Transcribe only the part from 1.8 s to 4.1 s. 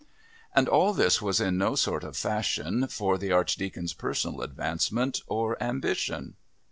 of fashion for the Archdeacon's